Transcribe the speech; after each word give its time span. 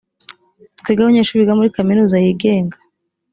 twebwe 0.79 1.01
abanyeshuri 1.03 1.39
biga 1.41 1.57
muri 1.59 1.73
kaminuza 1.77 2.15
yigenga 2.23 2.77